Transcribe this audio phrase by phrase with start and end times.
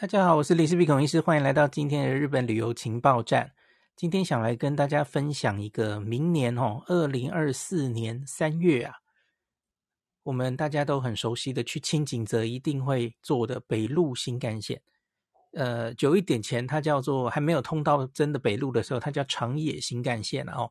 [0.00, 3.52] 大家好，我是林氏璧孔医师，欢迎来到今天的日本旅游情报站。
[3.94, 8.94] 今天想来跟大家分享一个明年哦，二零二四年三月啊，
[10.22, 14.80] 我们大家都很熟悉的去轻井泽一定会坐的北陆新干线。
[15.52, 20.70] 呃，久一点前它叫做还没有通到真的北陆的时候，它叫长野新干线哦。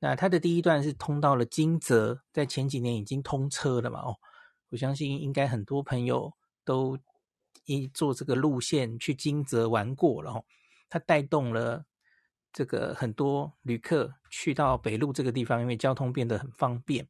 [0.00, 4.16] 那它的第一段是通到了金泽，在前几年已经通车了嘛哦，
[4.70, 6.32] 我相信应该很多朋友
[6.64, 6.98] 都。
[7.64, 10.44] 一坐这个路线去金泽玩过了哦，
[10.88, 11.84] 它带动了
[12.52, 17.08] 这个很多旅客去到北陆这个地方，因为交通变得很方便。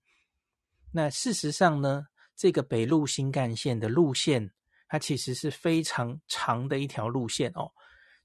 [0.92, 4.52] 那事实上呢，这个北陆新干线的路线，
[4.88, 7.70] 它其实是非常长的一条路线哦。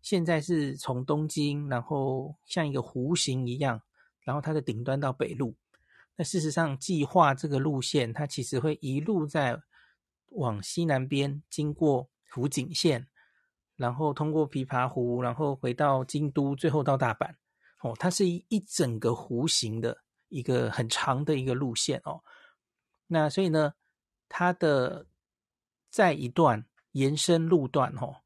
[0.01, 3.81] 现在是从东京，然后像一个弧形一样，
[4.23, 5.55] 然后它的顶端到北陆。
[6.17, 9.61] 那事实上，计划这个路线，它其实会一路在
[10.31, 12.09] 往西南边经过。
[12.35, 13.07] 福井县，
[13.77, 17.33] 然后通过琵琶湖，然后回到京都，最后到大阪。
[17.79, 22.21] 哦，它是一一整个弧形的一个很长的一个路线哦。
[23.07, 23.75] 那所以呢，
[24.27, 25.07] 它的
[25.89, 28.17] 再一段延伸路段哦，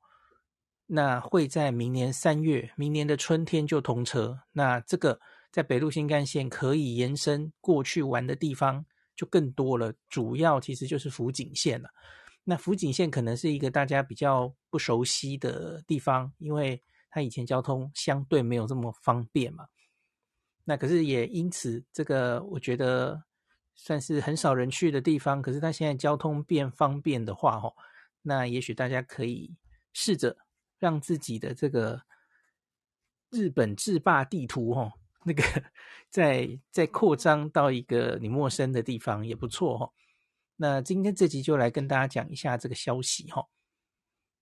[0.88, 4.40] 那会在明年三月，明年的春天就通车。
[4.54, 8.84] 那这个在北陆新干线可以延伸过去玩的地方
[9.16, 11.90] 就更多了，主要其实就是福井线了。
[12.50, 19.68] 那福井县可能是一个大家比较不熟悉的地方，因为它以前交通相对没有这么方便嘛。
[20.64, 23.24] 那可是也因此，这个我觉得
[23.76, 25.44] 算是很少人去的地方。
[25.44, 27.76] 可是它现在交通变方便的话，哦，
[28.24, 29.56] 那也许大家可以
[29.94, 30.36] 试着
[30.80, 32.02] 让自己的这个
[33.30, 34.92] 日本制霸地图，哦，
[35.24, 35.44] 那个
[36.10, 39.94] 再再扩张到一个你陌生的地方也不错，哦。
[40.62, 43.48] 那今天这集就来跟大家讲一下这个消息哈。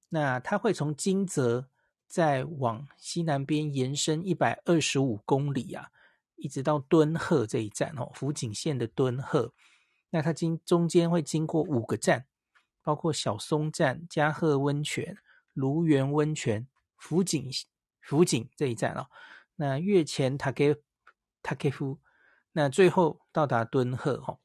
[0.10, 1.70] 那它会从金泽
[2.08, 5.92] 再往西南边延伸一百二十五公里啊，
[6.36, 9.54] 一直到敦贺这一站哦，福井县的敦贺。
[10.10, 12.26] 那它经中间会经过五个站，
[12.82, 15.20] 包括小松站、加贺温泉、
[15.54, 17.52] 芦原温泉、福井
[18.02, 19.08] 福井这一站哦。
[19.58, 20.76] 那越前塔给
[21.44, 22.00] 塔给夫，
[22.54, 24.40] 那最后到达敦贺哦。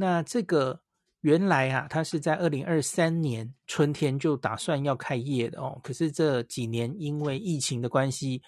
[0.00, 0.80] 那这个
[1.22, 5.80] 原来啊，它是在二零二三年春天就打算要开业的哦。
[5.82, 8.40] 可是这几年因为疫情的关系，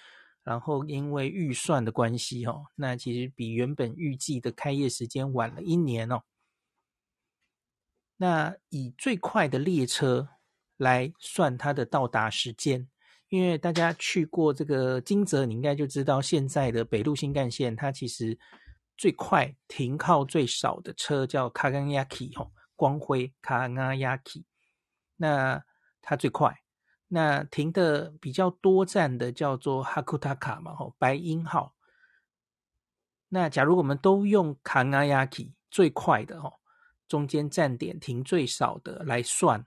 [0.45, 6.23] 然后因为预算的关系哦，那其实比原本预计的开业时间晚了一年哦。
[8.19, 10.29] 那以最快的列车
[10.77, 12.89] 来算它的到达时间，
[13.29, 18.39] 因为大家去过这个金泽，你应该就知道现在的北陆新干线它其实。
[19.01, 24.45] 最快停靠最少的车叫卡甘亚基吼，光辉 Kagayaki，，
[25.17, 25.65] 那
[26.03, 26.61] 它最快。
[27.09, 31.75] 那停的比较多站的叫做哈库塔卡嘛吼，白鹰号。
[33.31, 36.61] 那假如我们都用 Kagayaki 最快的吼，
[37.09, 39.65] 中间站点停最少的来算，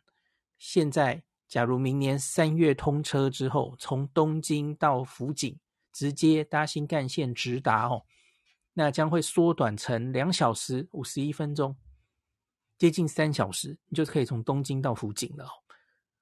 [0.59, 5.59] 现在假如明年三月通车之后，从东京到福井
[5.91, 8.05] 直接搭新干线直达哦。
[8.73, 11.75] 那将会缩短成两小时五十一分钟，
[12.77, 15.45] 接近三小时，你就可以从东京到福井了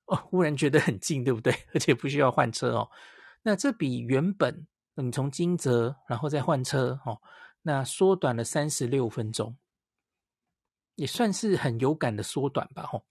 [0.06, 0.18] 哦。
[0.18, 1.54] 忽然觉得很近，对不对？
[1.74, 2.92] 而且不需要换车哦。
[3.44, 7.22] 那这比原本你从金泽然后再换车哦，
[7.62, 9.56] 那缩短了三十六分钟，
[10.96, 12.90] 也算是很有感的缩短吧？
[12.92, 13.04] 哦，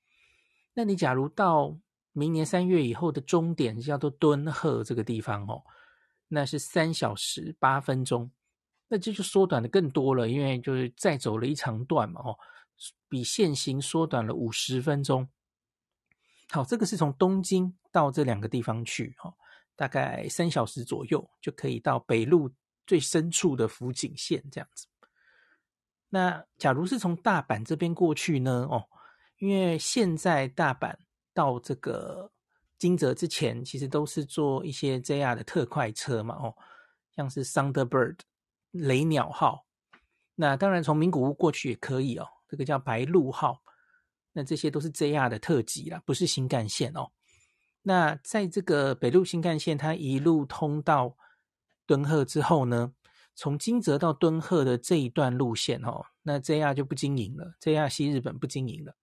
[0.75, 1.79] 那你假如到
[2.13, 5.65] 明年三月以后的终点叫做敦贺这个地方哦，
[6.29, 8.31] 那是三小时八分钟。
[8.93, 12.37] 那这就缩短的更多了，因为就是再走了一长段嘛，哦，
[13.09, 15.29] 比现行缩短了五十分钟。
[16.51, 19.33] 好，这个是从东京到这两个地方去，哦，
[19.77, 22.51] 大概三小时左右就可以到北陆
[22.85, 24.89] 最深处的福井县这样子。
[26.09, 28.67] 那假如是从大阪这边过去呢？
[28.69, 28.85] 哦，
[29.39, 30.97] 因为现在大阪
[31.33, 32.33] 到这个
[32.77, 36.57] 金泽之前，其实都是坐一些 JR 的特快车嘛，哦，
[37.15, 38.17] 像是 Thunderbird。
[38.71, 39.67] 雷鸟号，
[40.35, 42.27] 那当然从名古屋过去也可以哦。
[42.49, 43.63] 这个叫白鹭号，
[44.33, 47.13] 那这些都是 JR 的特急啦，不是新干线哦。
[47.83, 51.17] 那在这个北陆新干线，它一路通到
[51.87, 52.93] 敦贺之后呢，
[53.37, 58.97] 从金泽到敦贺的这一段路线哦，那 JR 就不经营了，JR 西日本不经营了。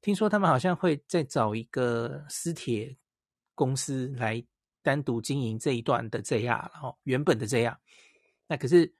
[0.00, 2.96] 听说他们好像会再找一个私铁
[3.54, 4.44] 公司来
[4.82, 7.76] 单独经营这一段的 JR 了哦，原本的 JR。
[8.48, 8.92] 那可是。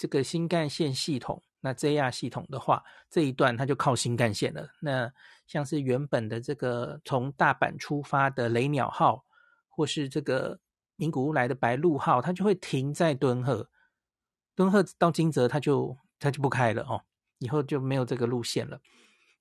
[0.00, 4.66] 这个新干线系统那 JR 系统的话，这一段它就靠新干线了。
[4.80, 5.12] 那
[5.46, 9.26] 像是原本的这个从大阪出发的雷鸟号，
[9.68, 10.58] 或是这个
[10.96, 13.68] 名古屋来的白鹭号，它就会停在敦贺。
[14.54, 17.04] 敦贺到金泽，它就它就不开了哦，
[17.36, 18.80] 以后就没有这个路线了。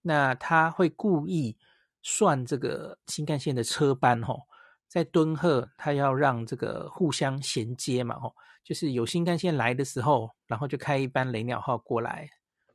[0.02, 1.58] 那他会故意
[2.02, 4.42] 算这个新干线的车班哦，
[4.90, 8.36] 在敦贺，他要让这个互相衔接嘛哦。
[8.62, 12.30] 就是有新干线来的时候，然后就开一班雷鸟号过来，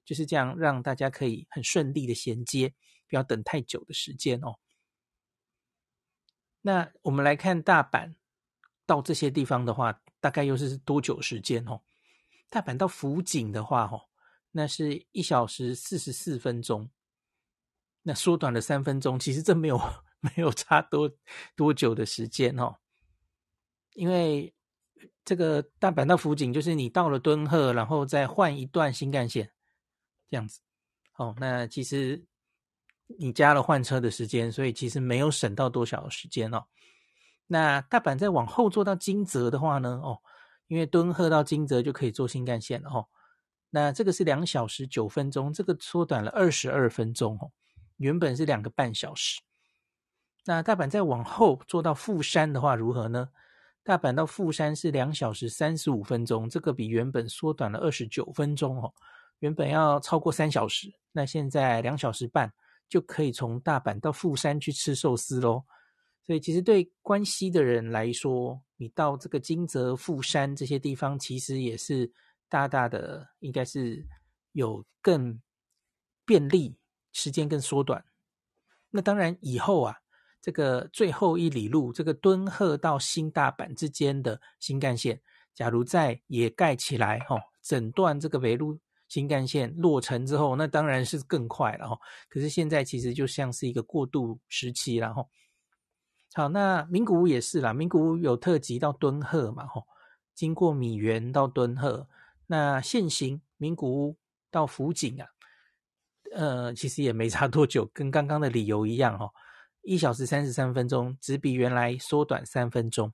[0.05, 2.73] 就是这样让大家可以很顺利的衔接，
[3.07, 4.55] 不要等太久的时间哦。
[6.63, 8.15] 那我们来看大阪
[8.87, 11.83] 到这些地方的话，大概又是多久时间哦？
[12.49, 14.09] 大阪到福井的话，哦，
[14.51, 16.91] 那是一小时四十四分钟，
[18.03, 19.79] 那缩短了三分钟，其实这没有
[20.37, 21.11] 没有差多
[21.55, 22.77] 多久的时间哦，
[23.93, 24.55] 因为。
[25.23, 29.51] 这个大阪到福井，就是你到了敦贺，然后再换一段新干线，
[30.29, 30.61] 这样子。
[31.17, 32.23] 哦，那其实
[33.19, 36.65] 你加了换车的时间，所以其实没有省到多少时间哦。
[37.47, 39.99] 那大阪再往后坐到金泽的话呢？
[40.03, 40.21] 哦，
[40.67, 43.09] 因为敦贺到金泽就可以坐新干线了哦。
[43.71, 47.51] 那这个是两小时九分钟，这个缩短了二十二分钟哦。
[47.97, 49.41] 原本是两个半小时。
[50.47, 53.31] 那大阪再往后坐到富山的话，如何呢？
[53.83, 58.93] 大阪到富山是两小时三十五分钟，这个比原本缩短了二十九分钟哦。
[59.41, 62.53] 原本要超过三小时，那现在两小时半
[62.89, 65.65] 就可以从大阪到富山去吃寿司喽。
[66.23, 72.11] 所以其实对关西的人来说，你到这个金泽、富山这些地方，其实也是
[72.49, 74.07] 大大的，应该是
[74.53, 75.41] 有更
[76.25, 76.77] 便利，
[77.13, 78.05] 时间更缩短。
[78.91, 80.01] 那当然以后啊。
[80.45, 85.19] 这个最后一里路，这个敦贺到新大阪之间的新干线，
[85.55, 91.99] 假如再也盖起来，哦，整段这个北陆新干线落成之后，那当然是更快了，哦。
[92.29, 95.27] 可是现在其实就像是一个过渡时期了，哦。
[96.35, 99.83] 好，那名古屋也是啦，名古屋有特急到敦贺嘛，哦，
[100.35, 102.07] 经过米原到敦贺，
[102.49, 104.19] 那现行名古屋
[104.51, 105.27] 到福井啊，
[106.35, 109.33] 呃，其实也没差多久，跟刚刚的理由一样，哦。
[109.85, 113.13] 一小时三十三分钟，只比原来缩短三分钟。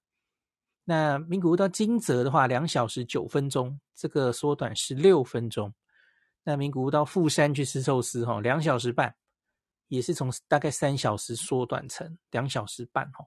[0.84, 5.72] 那名古屋到金泽的话，两小时九分钟，这个缩短十六分钟。
[6.42, 9.14] 那名古屋到富山去吃寿司，哈，两小时半，
[9.88, 13.24] 也是从大概三小时缩短成两小时半，哈。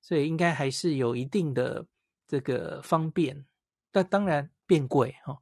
[0.00, 1.84] 所以应该还是有一定的
[2.26, 3.46] 这个方便，
[3.90, 5.36] 但当然变贵，哈，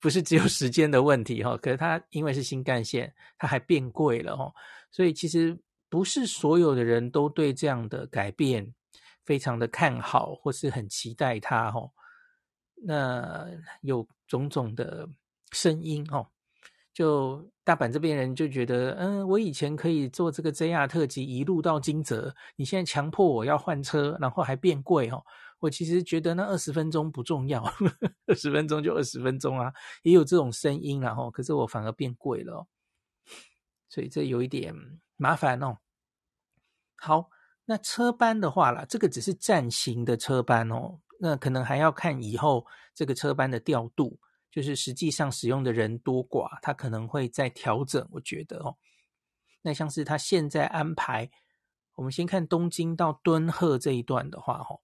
[0.00, 1.56] 不是只有时间的问题，哈。
[1.56, 4.52] 可是它因为是新干线，它还变贵了，哈。
[4.90, 5.58] 所以其实。
[5.88, 8.74] 不是所有的人都对这样的改变
[9.24, 11.92] 非常的看好，或是很期待它哦。
[12.74, 13.46] 那
[13.80, 15.08] 有种种的
[15.50, 16.28] 声音哦，
[16.92, 25.24] 就大阪这边人就觉得，嗯，我以前可以坐这个 JR 特急一路到金泽，你现在强迫我要换车，然后还变贵哦。
[25.58, 27.64] 我其实觉得那二十分钟不重要，
[28.26, 29.72] 二十分钟就二十分钟啊，
[30.02, 32.66] 也有这种声音然后，可是我反而变贵了哦，
[33.88, 34.74] 所以这有一点。
[35.16, 35.78] 麻烦哦。
[36.96, 37.30] 好，
[37.64, 41.00] 那车班的话啦，这个只是暂行的车班哦。
[41.18, 44.18] 那可能还要看以后这个车班的调度，
[44.50, 48.06] 就是实际上使用的人多寡，它可能会再调整。
[48.10, 48.76] 我觉得哦，
[49.62, 51.30] 那像是他现在安排，
[51.94, 54.80] 我们先看东京到敦贺这一段的话，哦，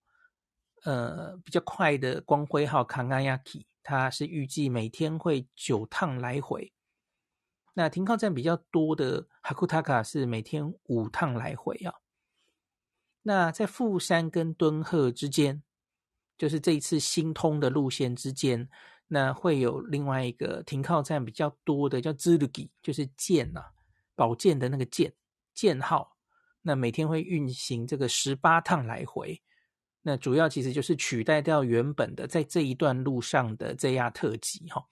[0.84, 6.72] 呃，比较快的光辉号 Kangayaki，它是预计每天会九趟来回。
[7.74, 11.94] 那停靠站比较多的哈库塔卡是每天五趟来回啊。
[13.22, 15.62] 那在富山跟敦贺之间，
[16.36, 18.68] 就是这一次新通的路线之间，
[19.06, 23.72] 那会有另外一个停靠站比较多的叫兹鲁吉，就是剑啊，
[24.14, 25.14] 宝剑的那个剑，
[25.54, 26.16] 剑号。
[26.62, 29.42] 那每天会运行这个十八趟来回。
[30.02, 34.84] 那主要其实就是取代掉原本的在这一段路上的 ZR 特急哈。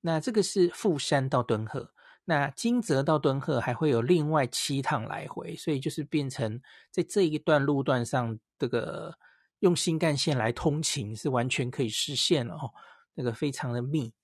[0.00, 1.92] 那这个是富山到敦贺，
[2.24, 6.60] 那金泽到敦贺还会有另外七趟来回，所以就是变成
[6.92, 9.18] 在这一段路段上，这个
[9.58, 12.72] 用新干线来通勤是完全可以实现了哦，
[13.14, 14.14] 那个非常的密。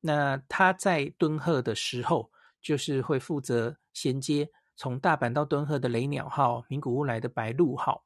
[0.00, 8.04] 那他在敦贺的时候，就是会负责衔接从大阪到敦贺的雷鸟号、名古屋来的白鹭号。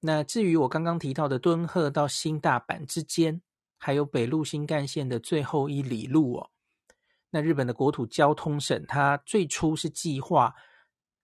[0.00, 3.42] 那至于我刚刚提到的敦贺到新大阪之间。
[3.78, 6.50] 还有北陆新干线的最后一里路哦，
[7.30, 10.54] 那日本的国土交通省，它最初是计划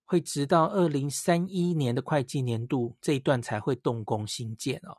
[0.05, 4.97] 会直到二零三一年的会计年度这一段才会动工兴建哦。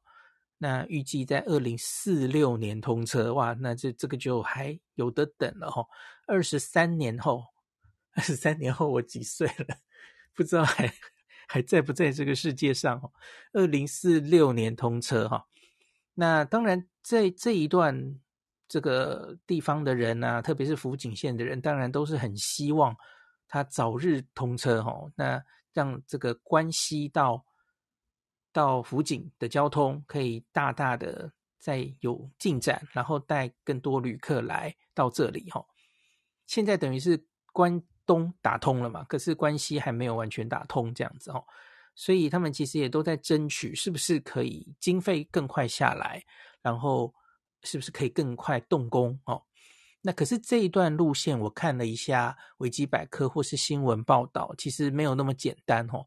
[0.58, 5.87] 那预计在二零四六年通车，哇，那这这个就还有得等了哈。
[6.26, 7.44] 二十三年后，
[8.12, 9.76] 二十三年后我几岁了？
[10.34, 10.92] 不知道还
[11.46, 13.12] 还在不在这个世界上哦？
[13.52, 15.46] 二零四六年通车哈。
[16.14, 18.18] 那当然，在这一段
[18.68, 22.97] 这个地方的人啊，特别是福井县的人，当然都是很希望
[23.49, 25.11] 他早日通车哈。
[25.16, 25.42] 那
[25.73, 27.44] 让这个关西到
[28.52, 35.64] 到福井的交通可以大大的再有进展，然后带更多旅客来到这里哈。
[36.47, 41.44] 现在等于是关东打通了嘛，可是关西还没有完全打通这样子哦，
[41.94, 46.22] 所以他们其实也都在争取是不是可以经费更快下来，
[46.62, 47.14] 然后
[47.62, 49.42] 是不是可以更快动工哦。
[50.02, 56.04] 那可是这一段路线，我看了一下维基百科或是新闻报道，其实没有那么简单哦。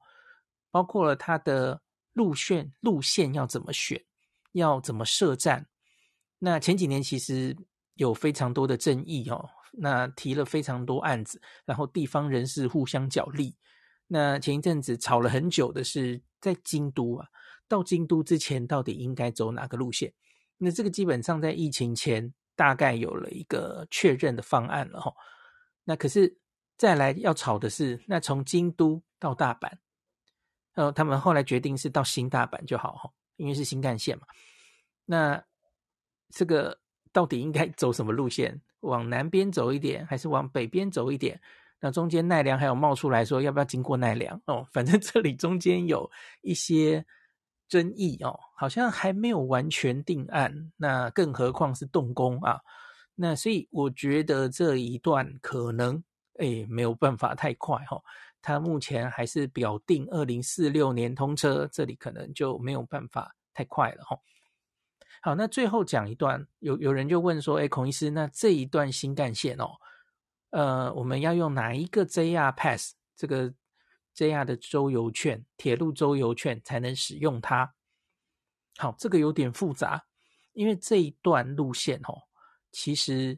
[0.70, 1.82] 包括了它的
[2.14, 4.04] 路线，路线要怎么选，
[4.52, 5.66] 要怎么设站。
[6.38, 7.58] 那前几年其实
[7.96, 13.56] 有非常多的争议哦，那提了非常多案子，然后地方人士互相角力。
[14.08, 17.28] 那前一阵子吵了很久的是在京都啊，
[17.68, 20.14] 到京都之前到底应该走哪个路线？
[20.58, 22.34] 那这个基本上在疫情前。
[22.58, 25.14] 大概有了一个确认的方案了哈，
[25.84, 26.40] 那可是
[26.76, 29.72] 再来要吵的是，那从京都到大阪，
[30.74, 34.26] 呃，他们后来决定是到新大阪就好哈，因为是新干线嘛。
[35.06, 35.46] 那
[36.32, 36.80] 这个
[37.12, 38.60] 到底应该走什么路线？
[38.80, 41.40] 往南边走一点，还是往北边走一点？
[41.80, 44.68] 那中间奈良还有冒出来说要不要经过奈良哦？
[44.72, 46.10] 反正这里中间有
[46.42, 47.06] 一些。
[47.70, 52.62] 争议哦，好像还没有完全定案，那更何况是动工啊？
[53.14, 56.02] 那所以我觉得这一段可能
[56.40, 58.04] 诶没有办法太快哈、哦，
[58.42, 64.20] 它目前还是表定二零四六年通车，这里可能就没有办法太快了哈、哦。
[65.22, 69.72] 好，那最后讲一段，有有人就问说，诶孔医师，那这一段新干线哦，
[70.58, 73.54] 呃，我们要用哪一个 JR Pass 这个
[74.16, 77.76] ？JR 的周游券，铁路周游券才能使用它。
[78.78, 80.08] 好，这个有点复杂，
[80.54, 82.24] 因为这一段路线哦，
[82.72, 83.38] 其实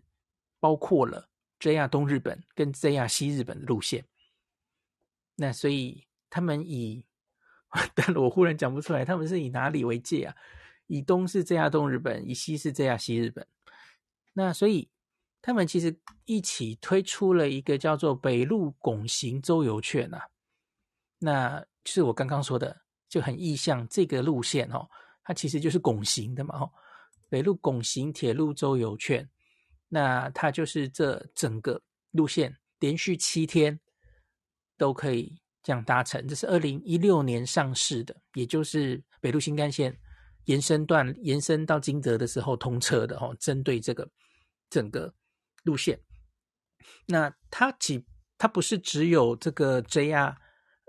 [0.62, 4.06] 包括了 JR 东日本跟 JR 西日本的路线。
[5.36, 7.06] 那所以他们以，
[7.94, 10.36] 但我忽然讲不出来，他们是以哪里为界啊？
[10.88, 13.46] 以东是 JR 东日本，以西是 JR 西日本。
[14.32, 14.90] 那所以
[15.42, 20.22] 他们其实一起推出了一个叫做北陆拱形周游券啊。
[21.18, 24.88] 那就是我刚刚说的，就很意象这个路线哦，
[25.24, 26.72] 它其实就是拱形的嘛，哦，
[27.30, 29.30] 北陆拱形铁路周游券，
[29.88, 31.82] 那它就是这整个
[32.12, 33.80] 路线连续七天
[34.78, 39.98] 都可以这样搭乘，这是二零一六年上市的，也就是北陆新干线
[40.46, 44.10] 延伸段延伸到金泽的时候通车的哦，针对这个
[44.70, 45.14] 整个
[45.64, 46.00] 路线，
[47.08, 48.06] 那它其
[48.38, 50.36] 它不是只有这个 JR。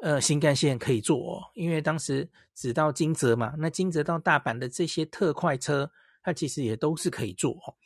[0.02, 7.76] 呃，新干线可以坐哦，因为当时只到金泽嘛，那金泽到大阪的这些特快车，它其实也都是可以坐哦。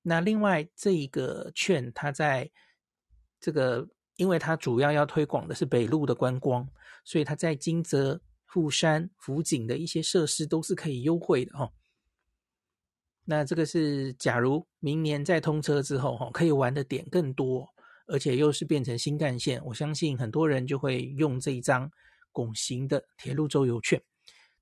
[0.00, 2.50] 那另外这一个券，它在
[3.38, 3.86] 这个，
[4.16, 6.66] 因为它主要要推广的是北路的观光，
[7.04, 11.70] 所以它在金泽、富山、福井的一些设施都是可以优惠的哦。
[13.26, 17.68] 那这个是假如明年再通车之后，哈，可以玩的点更多。
[18.08, 21.90] 而且又是变成新干线，我相信很多人就会用这一张
[22.30, 24.00] 拱形的铁路周游券。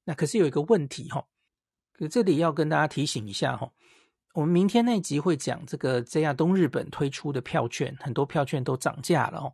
[0.04, 1.22] 那可是有一个问题哈，
[1.92, 3.70] 可这里要跟大家提醒一下哈，
[4.32, 9.52] 我们明天那集会讲这个 JR 东日本推出的票券，很多票券都涨价了哦。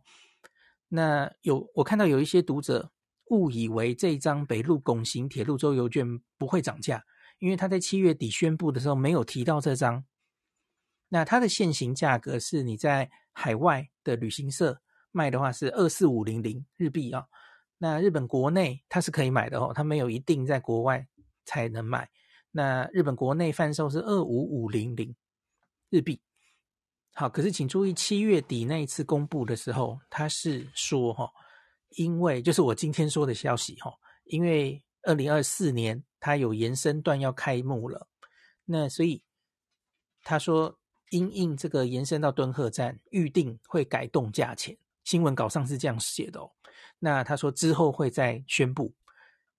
[0.87, 2.89] 那有我看到有一些读者
[3.25, 7.03] 误以为这一张北陆拱形铁路周游券不会涨价，
[7.41, 10.05] 因为他在七月底宣布的时候没有提到这张。
[11.09, 14.81] 那它的现行价格是你在海外的旅行社
[15.11, 17.25] 卖的话是二四五零零日币啊，
[17.79, 21.05] 那日本国内它是可以买的哦，它没有一定在国外
[21.43, 22.09] 才能买。
[22.51, 25.13] 那日本国内贩售是二五五零零
[25.89, 26.21] 日币。
[27.13, 31.29] 好，可是请注意七月底那一次公布的时候，它是说哈，
[31.97, 33.91] 因为就是我今天说的消息哈，
[34.23, 38.07] 因为二零二四年它有延伸段要开幕了，
[38.63, 39.25] 那所以
[40.23, 40.77] 他说。
[41.11, 44.77] 因应这个延伸到敦贺站，预定会改动价钱。
[45.03, 46.49] 新闻稿上是这样写的哦。
[46.99, 48.93] 那他说之后会再宣布。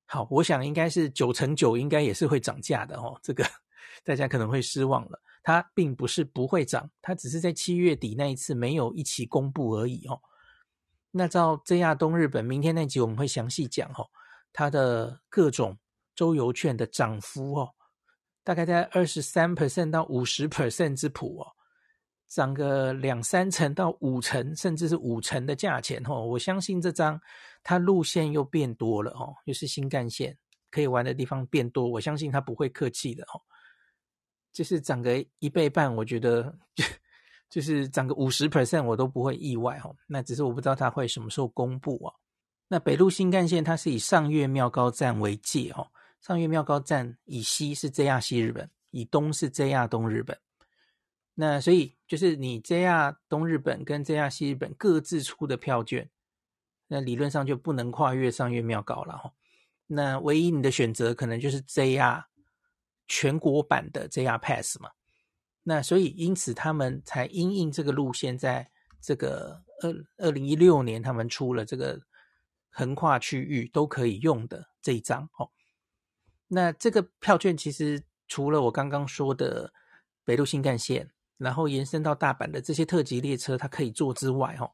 [0.07, 3.21] 好，我想应该是九成九，应该也是会涨价的哦。
[3.23, 3.45] 这个
[4.02, 5.21] 大家可能会失望了。
[5.42, 10.23] 它并不是不会涨，它只是在七月底那一次没有一起公布而已哦。
[11.11, 14.09] 那照 JR 东日本明天那集我们会详细讲哦，
[14.54, 15.76] 它的各种
[16.14, 17.71] 周游券的涨幅哦，
[18.45, 21.47] 大概在二十三 percent 到五十 percent 之谱哦，
[22.28, 26.26] 涨个两三成到五成，甚至是五成的价钱哦。
[26.26, 27.21] 我相信这张
[27.62, 30.37] 它路线又变多了哦，又是新干线，
[30.71, 33.40] 可以玩的地方变多，我相信它不会客气的哦。
[34.52, 36.54] 就是涨个一倍半，我觉得
[37.49, 39.95] 就是涨个五十 percent 我都不会意外哦。
[40.07, 42.14] 那只是我不知道它会什么时候公布啊。
[42.69, 45.87] 那北陆新干线它是以上越妙高站为界哦，
[46.23, 50.38] 上越妙高站以西是 JR 西日本，以东是 JR 东日本。
[51.35, 56.09] 那所以就是你 JR 东日本跟 JR 西日本各自出的票券，
[56.87, 59.33] 那理论上就不能跨越上越妙高了哈。
[59.87, 62.25] 那唯一你的选择可能就是 JR
[63.07, 64.91] 全国版的 JR Pass 嘛。
[65.64, 69.93] 那所以因此他们才因应这个路线，在这个二
[70.26, 72.00] 二零一六年他们出了这个。
[72.75, 75.50] 横跨区域都可以用的这一张哦，
[76.54, 79.73] 那这个票券其实除了我刚刚说的
[80.23, 84.71] 北陆新干线，然后延伸到大阪的这些特急列车，它可以坐之外，哦，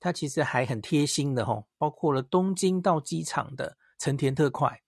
[0.00, 4.82] 它其实还很贴心的，哦，包括了东京到机场的成田特快。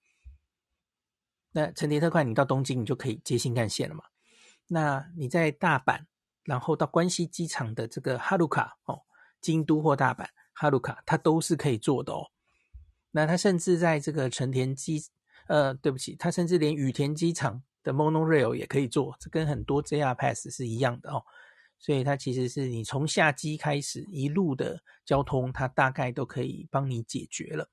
[1.53, 4.03] 那成田特快，你到东京你就可以接新干线了嘛？
[4.67, 6.05] 那你在大阪，
[6.43, 9.03] 然后到关西机场的这个哈鲁卡哦，
[9.41, 12.33] 京都或大阪哈鲁卡，它都是可以坐的哦。
[13.13, 15.01] 那它甚至在这个成田机，
[15.47, 21.23] 呃，对不起，它甚至连羽田机场的 Monorail 也可以坐，这跟很多 JR Pass 是一样的哦。
[21.79, 27.69] 所以它其实是你从下机开始一路的交通，它大概都可以帮你解决了。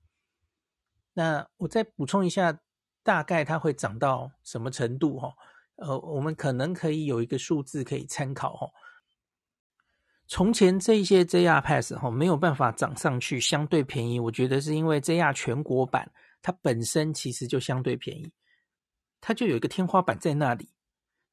[1.13, 2.59] 那我再补充一下，
[3.03, 5.17] 大概它会涨到什么程度？
[5.17, 5.33] 哈，
[5.75, 8.69] 呃，我们可能可以有一个数字可以参考哈。
[10.27, 14.19] 从前这些 JR Pass 哈没有办法涨上去，相对便宜。
[14.19, 16.11] 我觉得是因为 JR 全国版
[16.41, 18.31] 它本身其实就相对便宜，
[19.19, 20.69] 它就有一个天花板在那里，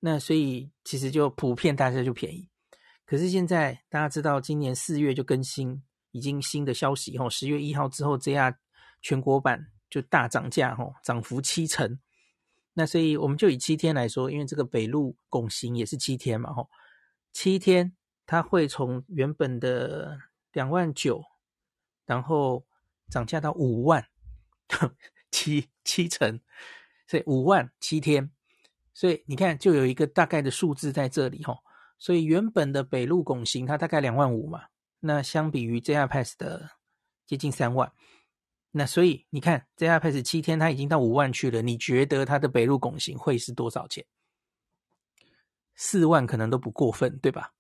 [0.01, 2.49] 那所以其实就普遍大家就便宜。
[3.05, 8.55] 可是现在大家知道，今年四月就更新，已经新的消息吼，十月一号之后 JR
[9.01, 11.99] 全国版就大涨价吼，涨幅七成。
[12.75, 16.69] 那所以我们就以七天来说，因为这个北陆拱形也是七天嘛吼，
[17.33, 17.95] 七天。
[18.31, 20.21] 它会从原本的
[20.53, 21.25] 两万九，
[22.05, 22.67] 然后
[23.09, 24.07] 涨价到五万，
[25.31, 26.41] 七七成，
[27.07, 28.31] 所以五万七天，
[28.95, 31.59] 所以你看就有一个大概的数字在这里哈。
[31.99, 34.67] 所以原本的北陆拱形它大概两万五嘛，
[35.01, 36.71] 那相比于 JR Pass 的
[37.27, 37.93] 接近三万，
[38.71, 44.07] 那所以你看 JR Pass 七天它已经到五万去了，你觉得它的北陆拱形会是多少钱？
[45.75, 47.53] 四万可能都不过分，对吧？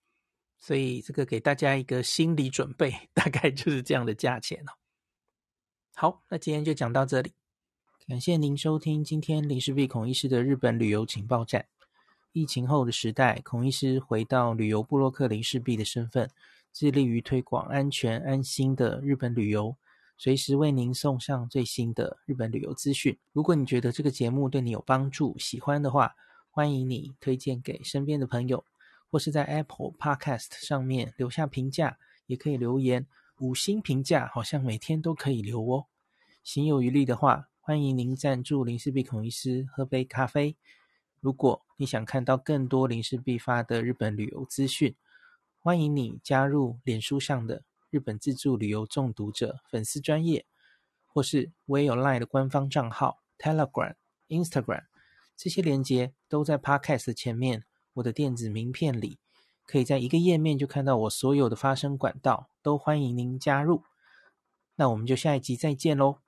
[0.61, 4.73] 所以这个给大家一个心理准备， 大概就是这样的价钱哦。
[6.01, 7.33] 好，那今天就讲到这里，
[8.07, 11.67] 感谢您收听今天林氏璧孔医师的日本旅游情报站。
[12.31, 16.31] 疫情后的时代，孔医师回到旅游部落客林氏璧的身份，
[16.73, 19.75] 致力于推广安全安心的日本旅游，
[20.17, 23.19] 随时为您送上最新的日本旅游资讯。
[23.33, 26.15] 如果你觉得这个节目对你有帮助，喜欢的话，
[26.53, 28.65] 欢迎你推荐给身边的朋友。
[29.11, 33.05] 或是在 Apple Podcast 上面留下评价，也可以留言
[33.41, 35.87] 五星评价，好像每天都可以留哦。
[36.43, 40.57] 行有余力的话，欢迎您赞助林氏璧孔医师喝杯咖啡。
[41.21, 44.97] 如果你想看到更多林氏璧发的日本旅游资讯，
[45.61, 50.45] 欢迎你加入脸书上的日本自助旅游中毒者粉丝专业，
[51.07, 53.95] 或是我也有 Line 的官方账号 Telegram、
[54.29, 54.87] Instagram，
[55.37, 57.65] 这些连接都在 Podcast 前面。
[57.95, 59.19] 我的电子名片里，
[59.67, 63.83] 可以在一个页面就看到我所有的发声管道，都欢迎您加入。
[64.75, 66.19] 那我们就下一集再见喽。